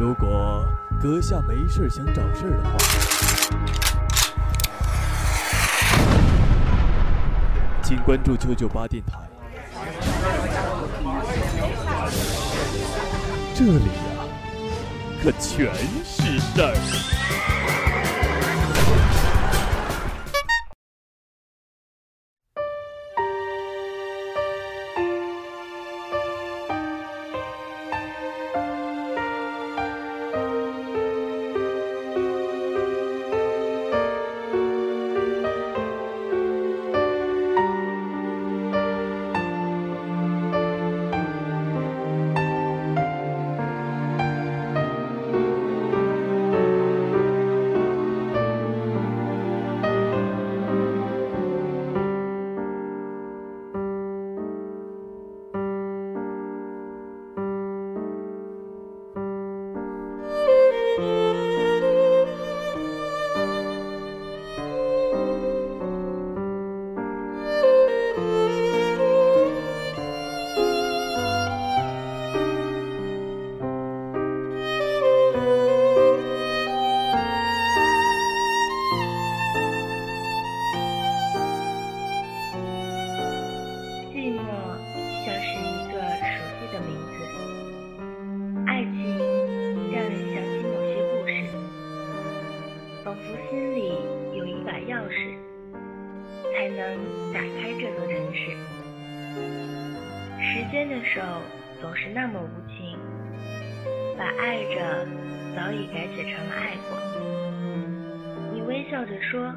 [0.00, 0.64] 如果
[0.98, 2.78] 阁下没事想找事的话，
[7.82, 9.18] 请关注九九八电台。
[13.54, 14.24] 这里呀，
[15.22, 15.70] 可全
[16.02, 17.39] 是事儿。
[105.92, 106.98] 改写成了爱过。
[108.52, 109.52] 你微笑着说：“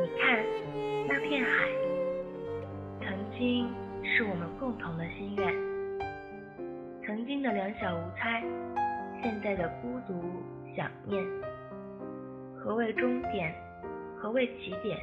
[0.00, 0.44] 你看
[1.08, 1.68] 那片海。”
[3.00, 3.68] 曾经
[4.04, 5.54] 是我们共同的心愿，
[7.06, 8.42] 曾经的两小无猜，
[9.22, 10.22] 现在的孤独
[10.76, 11.24] 想念。
[12.56, 13.54] 何谓终点？
[14.16, 14.98] 何谓起点？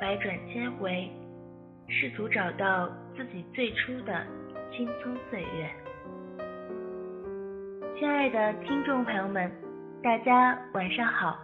[0.00, 1.10] 百转千回，
[1.88, 4.24] 试图找到自己最初的
[4.72, 5.70] 青葱岁月。
[7.98, 9.50] 亲爱的听众朋友们，
[10.02, 11.38] 大家晚上好，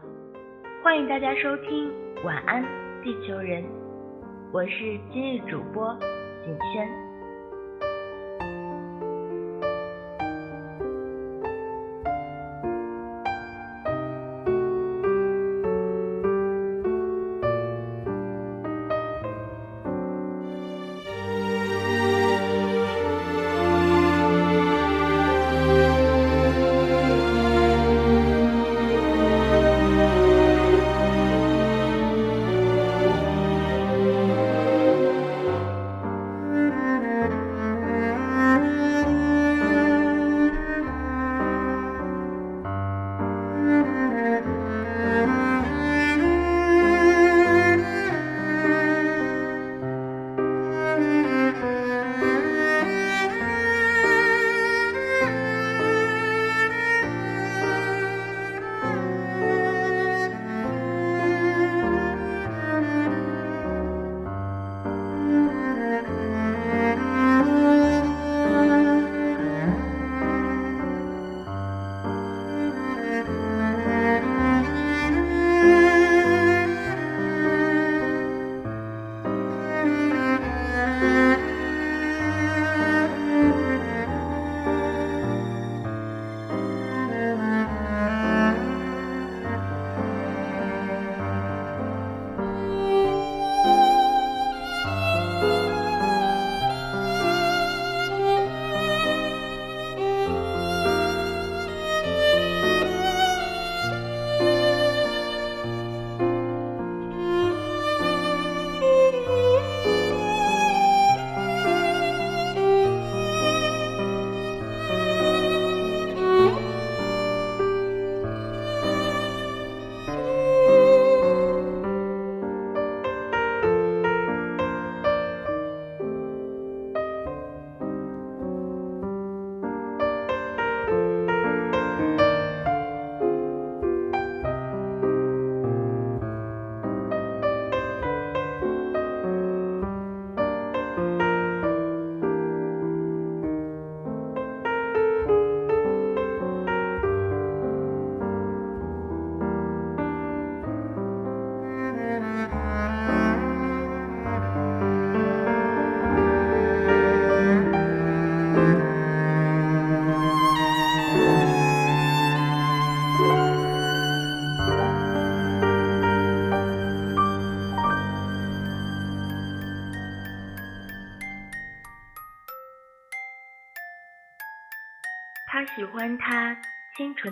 [0.82, 1.90] 欢迎大家收听
[2.24, 2.62] 《晚安
[3.02, 3.62] 地球人》。
[4.52, 5.94] 我是今日主播
[6.44, 7.07] 景轩。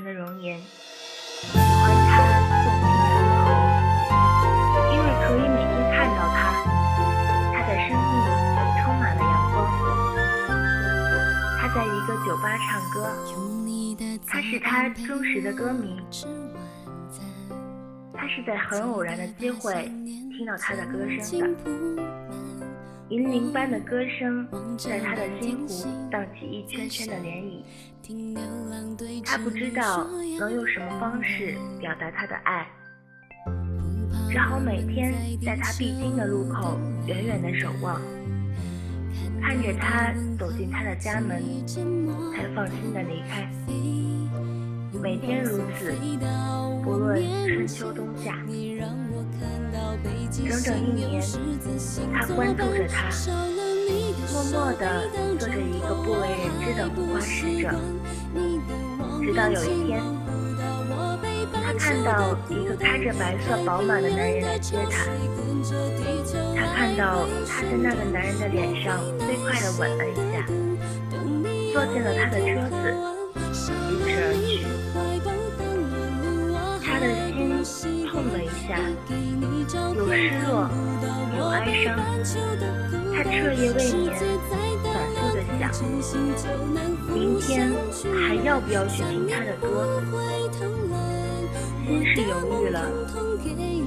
[0.05, 1.63] 的容颜，喜欢
[2.09, 2.19] 他
[2.65, 3.47] 动听的歌喉，
[4.93, 6.37] 因为可以每天看到他，
[7.53, 8.01] 他的生命
[8.83, 9.55] 充满了阳光。
[11.59, 12.97] 他在一个酒吧唱歌，
[14.27, 16.01] 他是他忠实的歌迷。
[18.19, 19.85] 他是在很偶然的机会
[20.37, 21.49] 听到他的歌声的，
[23.09, 27.63] 银铃般的歌声在他的心湖荡起一圈圈的涟漪。
[29.25, 30.05] 他不知道
[30.39, 32.67] 能用什么方式表达他的爱，
[34.29, 35.15] 只好每天
[35.45, 36.77] 在他必经的路口
[37.07, 38.01] 远远的守望，
[39.41, 41.41] 看着他走进他的家门，
[42.35, 43.49] 才放心的离开。
[45.01, 45.95] 每天如此，
[46.83, 48.37] 不论春秋冬夏，
[50.33, 51.23] 整整一年，
[52.13, 53.09] 他关注着她，
[54.33, 55.09] 默默地
[55.39, 57.71] 做着一个不为人知的护花使者。
[59.23, 60.03] 直到有一天，
[61.53, 65.07] 他看到一个开着白色宝马的男人来接她，
[66.55, 70.47] 他看到他在那个男人的脸上飞快地吻了一下，
[71.73, 72.75] 坐进了他的车子。
[73.53, 73.73] 疾
[74.05, 74.49] 驰而去，
[76.85, 77.05] 他的
[77.65, 77.96] 心
[78.27, 78.79] 了一下，
[79.95, 80.69] 有失落，
[81.37, 81.87] 有哀伤。
[83.15, 84.13] 他彻夜未眠，
[84.85, 85.63] 反复的想，
[87.13, 87.73] 明天
[88.29, 90.03] 还要不要去听他的歌？
[91.87, 92.81] 心是犹豫了，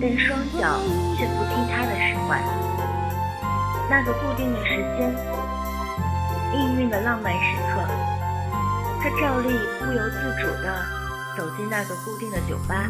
[0.02, 0.80] 但双脚
[1.18, 2.42] 却不听他的使唤。
[3.90, 5.14] 那个固定的时间，
[6.52, 7.40] 命运的浪漫时
[7.74, 7.82] 刻。
[9.02, 9.48] 他照例
[9.80, 10.64] 不由自主地
[11.38, 12.90] 走进那个固定的酒吧，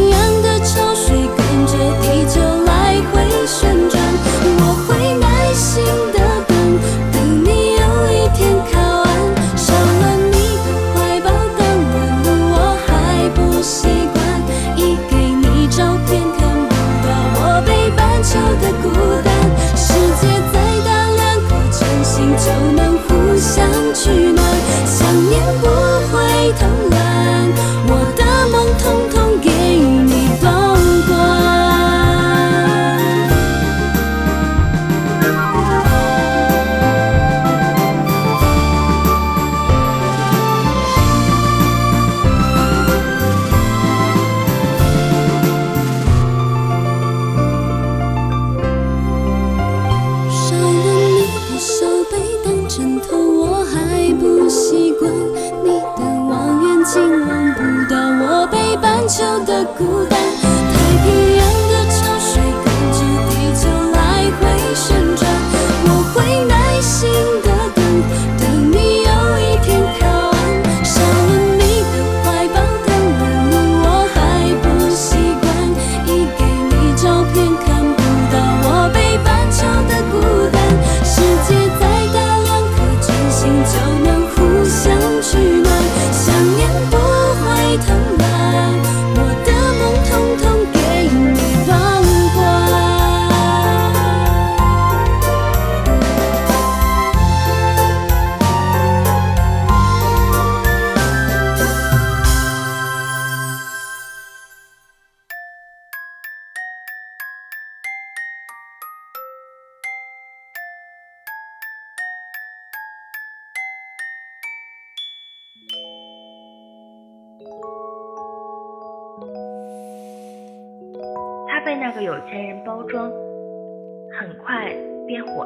[59.21, 60.20] 有的孤单。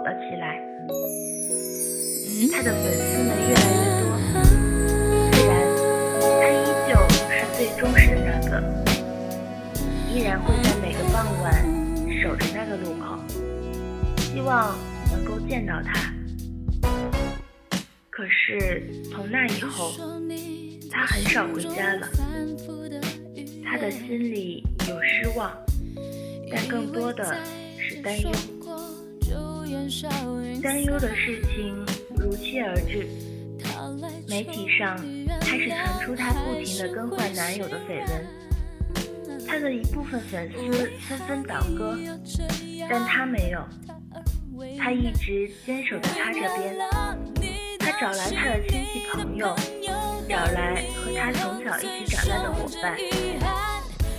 [0.05, 0.61] 了起来。
[2.51, 4.05] 他的粉丝们越来越多，
[5.33, 5.51] 虽然
[6.39, 6.53] 他依
[6.87, 7.17] 旧是
[7.57, 8.53] 最忠实的那个，
[10.13, 11.43] 依然会在每个傍晚
[12.21, 13.17] 守着那个路口，
[14.19, 14.77] 希望
[15.11, 16.13] 能够见到他。
[18.11, 19.91] 可是从那以后，
[20.91, 22.07] 他很少回家了。
[23.65, 25.51] 他的心里有失望。
[26.51, 27.35] 但更多的
[27.79, 28.29] 是担忧，
[30.61, 31.85] 担忧的事情
[32.17, 33.07] 如期而至，
[34.27, 34.97] 媒体上
[35.41, 41.97] 开始传出她不停的更换男友的绯闻，她的一部分粉丝纷纷倒戈，
[42.89, 43.63] 但她没有，
[44.77, 46.75] 她一直坚守在她这边。
[47.79, 49.55] 她找来她的亲戚朋友，
[50.27, 52.97] 找来和她从小一起长大的伙伴，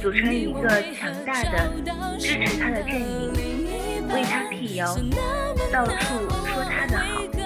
[0.01, 1.73] 组成一个强大的
[2.19, 3.33] 支持她的阵营，
[4.09, 4.97] 为她辟谣，
[5.73, 5.95] 到处
[6.47, 7.23] 说他的好。
[7.25, 7.43] 一波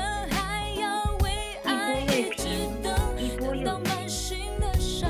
[2.07, 2.41] 未平，
[3.19, 4.37] 一波又起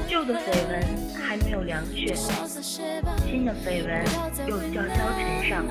[0.09, 0.73] 旧的绯闻
[1.15, 4.05] 还没有凉却，新的绯闻
[4.47, 5.65] 又悄悄尘上。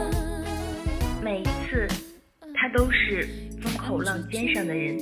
[1.22, 1.88] 每一次，
[2.56, 3.28] 他都是
[3.62, 4.98] 风口浪尖上的人，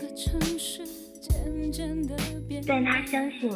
[2.66, 3.52] 但他相信，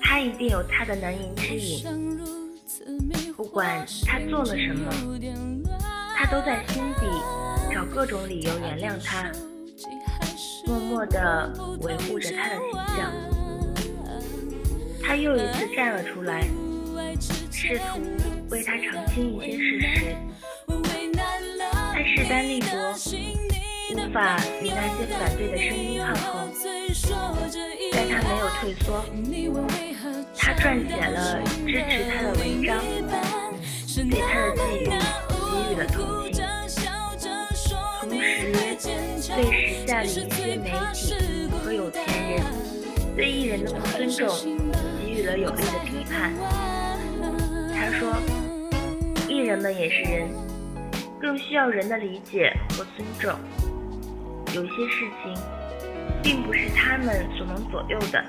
[0.00, 1.84] 他一定有他的难言之隐。
[3.36, 4.92] 不管他做了什么，
[6.22, 7.06] 他都在心底
[7.74, 9.28] 找各种理由原谅他，
[10.64, 13.12] 默默地维护着他的形象。
[15.02, 16.42] 他又一次站了出来，
[17.50, 18.00] 试图
[18.50, 20.14] 为他澄清一些事实。
[21.92, 22.94] 他势单力薄，
[23.90, 26.52] 无法与那些反对的声音抗衡，
[27.92, 29.04] 但他没有退缩。
[30.36, 32.78] 他撰写了支持他的文章，
[34.08, 34.86] 对他的寄语
[35.74, 36.44] 同情，
[38.00, 38.52] 同时
[39.34, 42.42] 对时下的一些媒体和有钱人
[43.16, 44.28] 对艺人的不尊重。
[45.00, 46.32] 给予了有力的批判。
[47.74, 48.14] 他说
[49.28, 50.28] ：“艺人们也是人，
[51.20, 53.32] 更需要人的理解和尊重。
[54.54, 55.34] 有些事情，
[56.22, 58.24] 并不是他们所能左右的，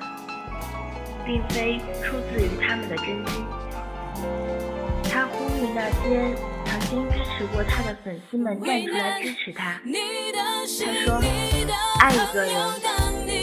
[1.24, 3.44] 并非出自于他们的真心。”
[5.10, 6.34] 他呼吁那些
[6.94, 9.80] 经支持过他的粉丝们站出来支持他。
[9.82, 11.18] 他说
[12.00, 12.54] ：“爱一个人，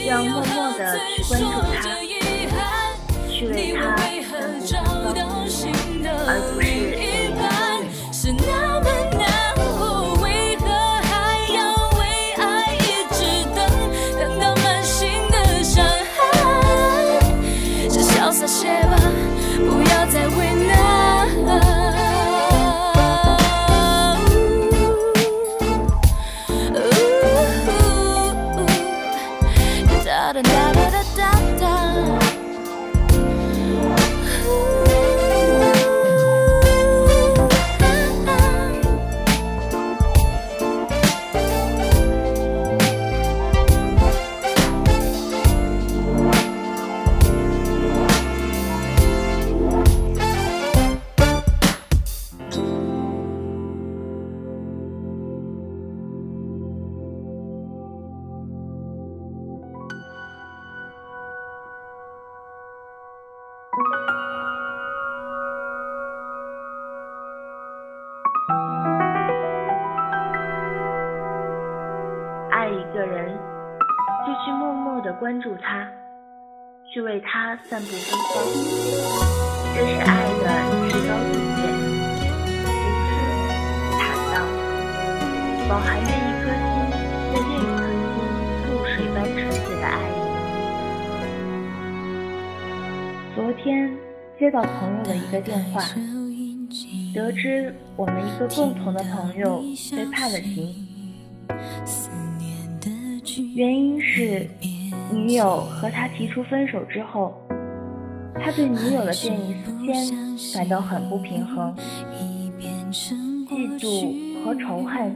[0.06, 1.46] 要默默的去关注
[1.78, 1.82] 他。”
[3.28, 3.78] 去为他
[4.24, 5.28] 散布芬芳，
[6.26, 6.66] 而不是
[72.50, 73.34] 爱一个人，
[74.26, 75.88] 就去默默的关注他，
[76.92, 78.44] 去为他散布芬芳，
[79.74, 80.44] 这是爱的
[80.90, 81.62] 至高境界。
[82.68, 82.76] 其
[83.08, 83.10] 次，
[83.98, 84.00] 坦
[84.34, 84.36] 荡，
[85.70, 86.31] 饱含愿意。
[93.62, 93.90] 天
[94.38, 95.82] 接到朋友的一个电话，
[97.14, 99.62] 得知我们一个共同的朋友
[99.94, 100.74] 被判了刑，
[103.54, 104.48] 原因是。
[105.12, 107.34] 女友和他提出分手之后，
[108.42, 110.10] 他对女友的见异思迁
[110.54, 111.76] 感到很不平衡，
[112.90, 115.14] 嫉妒和仇恨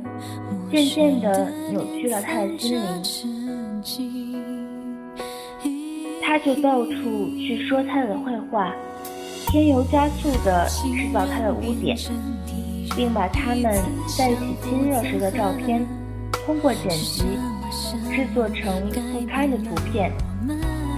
[0.70, 3.02] 渐渐地扭曲了他的心灵，
[6.36, 8.70] 他就到处去说他的坏话，
[9.46, 11.96] 添油加醋地制造他的污点，
[12.94, 13.72] 并把他们
[14.18, 15.82] 在一起亲热时的照片
[16.44, 17.24] 通过剪辑。
[18.14, 20.12] 制作成不堪的图片，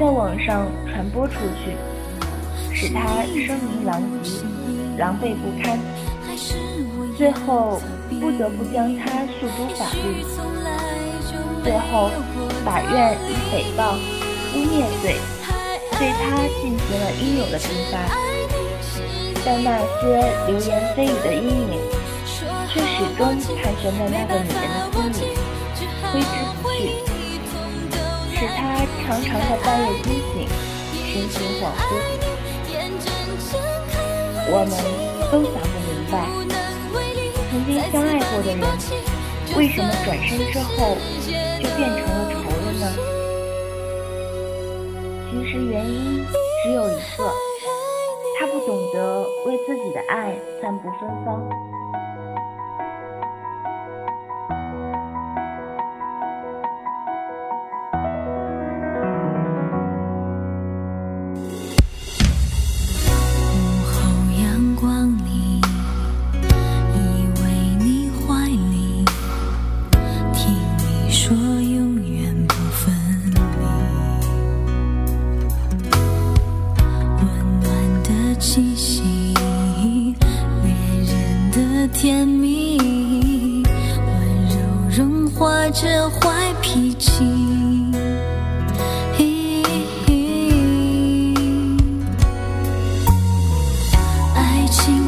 [0.00, 1.76] 在网上传播出去，
[2.74, 4.40] 使他声名狼藉、
[4.98, 5.78] 狼狈不堪。
[7.16, 7.80] 最后
[8.10, 10.24] 不得不将他诉诸法律。
[11.62, 12.10] 最后，
[12.64, 13.94] 法院以诽谤、
[14.58, 15.14] 污蔑罪
[15.98, 17.94] 对他进行了应有的惩罚。
[19.44, 20.02] 但那些
[20.48, 21.78] 流言蜚语的阴影，
[22.68, 23.20] 却始终
[23.62, 25.24] 盘旋在那个女人的心里，
[26.12, 26.24] 挥之
[26.60, 26.76] 不去。
[28.34, 28.58] 使他
[29.06, 30.34] 常常在半夜惊醒，
[30.92, 31.80] 神情恍惚。
[34.50, 34.70] 我们
[35.30, 36.14] 都想不明白，
[37.50, 38.60] 曾经相爱过的人，
[39.56, 40.98] 为什么转身之后
[41.58, 42.36] 就变成了仇
[42.66, 42.84] 人呢？
[45.78, 46.26] 原因
[46.64, 47.32] 只有一个，
[48.36, 51.40] 他不懂得为自己的爱散布芬芳。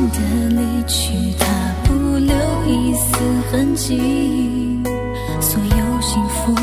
[0.09, 1.45] 的离去，他
[1.85, 2.35] 不留
[2.67, 3.17] 一丝
[3.51, 4.81] 痕迹，
[5.41, 6.55] 所有幸福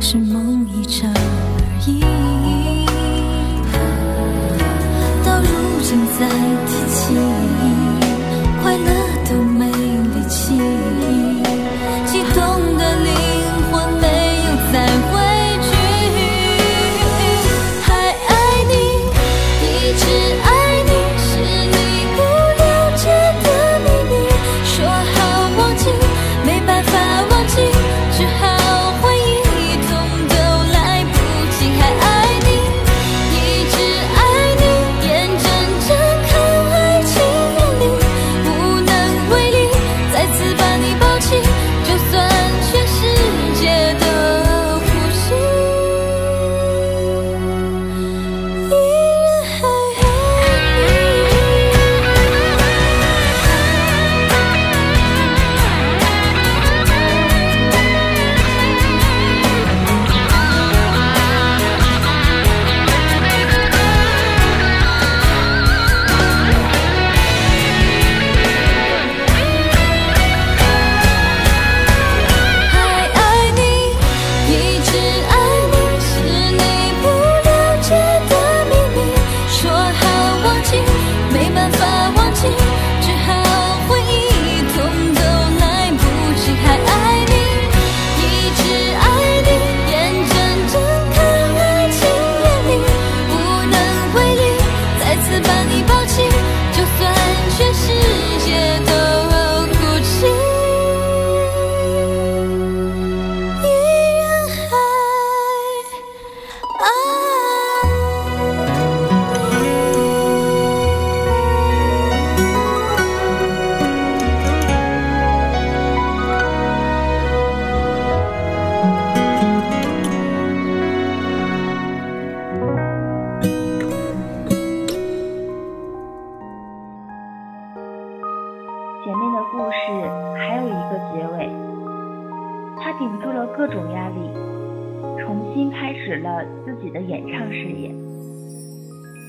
[0.00, 1.12] 是梦一场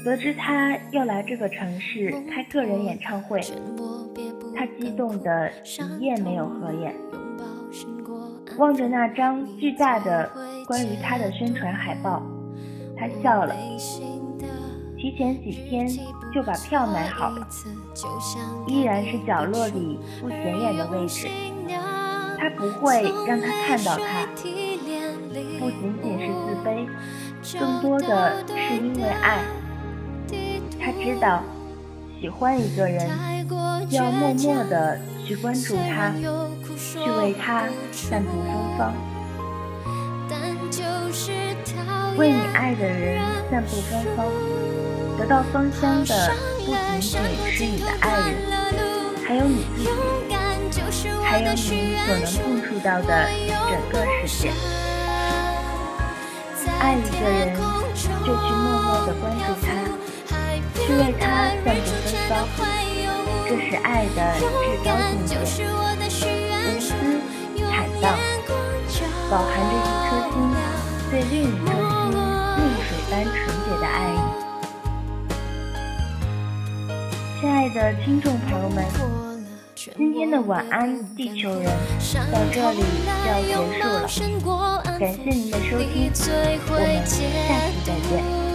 [0.10, 3.40] 得知他要来这个城市开个人演唱会，
[4.56, 5.52] 他激动的
[6.00, 6.96] 一夜没有合眼。
[8.58, 10.28] 望着那张巨大的
[10.66, 12.24] 关于他的宣传海报，
[12.98, 13.56] 他笑了。
[14.98, 15.88] 提前几天
[16.34, 17.48] 就把票买好了，
[18.68, 21.28] 依然是角落里不显眼的位置。
[22.40, 24.26] 他不会让他看到他，
[25.60, 26.88] 不仅仅是自卑，
[27.60, 29.38] 更多的是因为爱。
[30.82, 31.44] 他知道，
[32.20, 33.10] 喜欢一个人，
[33.90, 36.14] 要默默的去关注他，
[36.78, 38.94] 去为他散布芬芳。
[42.18, 44.26] 为你爱的人散布芬芳，
[45.18, 46.34] 得到芳香的
[46.66, 47.20] 不仅仅
[47.52, 48.36] 是你的爱人，
[49.26, 53.30] 还有你自己，还有你所能碰触到的
[53.70, 53.94] 整个
[54.26, 54.52] 世界。
[56.80, 57.54] 爱一个人，
[57.96, 59.68] 就去默默的关注他。
[60.90, 62.34] 去为他散布芬芳，
[63.48, 64.42] 这是爱的至
[64.84, 65.38] 高境界。
[65.38, 66.90] 无私
[67.70, 68.18] 坦荡，
[69.30, 70.34] 饱含着一颗心
[71.12, 72.18] 对另一颗心露
[72.82, 74.18] 水般纯洁的爱意。
[77.40, 78.84] 亲爱的听众朋友们，
[79.76, 81.66] 今天的晚安地球人
[82.32, 82.82] 到这里
[83.24, 84.18] 就要结束
[84.50, 86.12] 了，感谢您的收听，
[86.68, 87.14] 我们下期
[87.86, 88.49] 再见。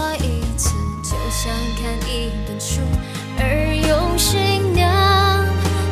[0.00, 0.70] 过一次，
[1.02, 2.80] 就像看一本书，
[3.38, 4.88] 而用心酿，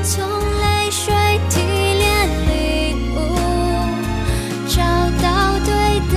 [0.02, 0.26] 从
[0.62, 1.12] 泪水
[1.50, 3.16] 提炼礼物，
[4.66, 4.80] 找
[5.22, 6.16] 到对的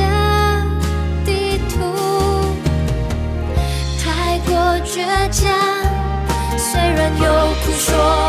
[1.25, 1.75] 地图。
[4.01, 5.51] 太过倔强，
[6.57, 7.25] 虽然有
[7.65, 8.20] 苦说。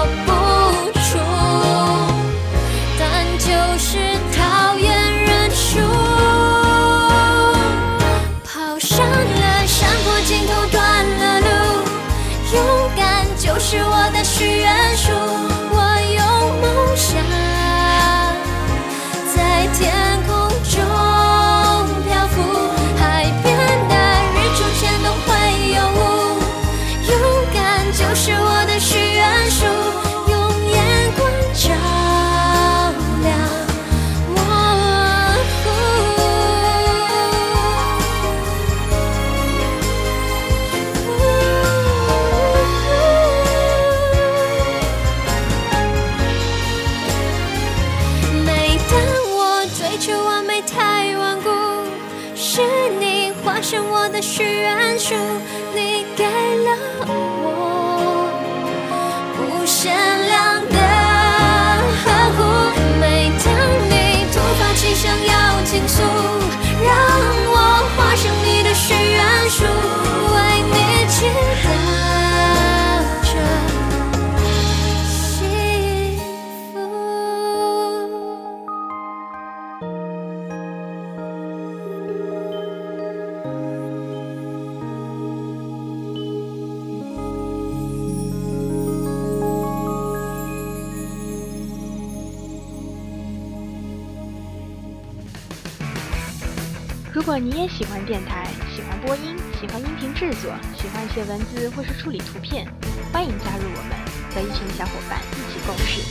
[97.32, 102.66] 如果你也喜欢电台，喜欢播音，喜欢音频制作，喜欢写文字或是处理图片，
[103.10, 103.96] 欢迎加入我们，
[104.34, 106.02] 和一群小伙伴一起共事。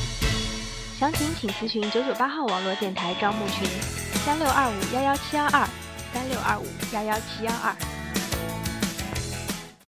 [0.97, 3.67] 详情请咨询九九八号网络电台招募群：
[4.25, 5.69] 三六二五幺幺七幺二，
[6.11, 7.90] 三六二五幺幺七幺二。